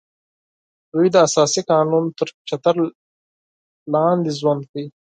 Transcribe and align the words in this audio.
دوی 0.91 1.07
د 1.11 1.15
اساسي 1.27 1.61
قانون 1.71 2.03
تر 2.17 2.27
چتر 2.47 2.75
لاندې 3.93 4.31
ژوند 4.39 4.61
کوي 4.71 4.87